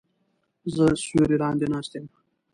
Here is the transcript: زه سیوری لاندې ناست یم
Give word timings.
زه 0.75 0.85
سیوری 1.03 1.37
لاندې 1.41 1.67
ناست 1.71 1.91
یم 1.97 2.05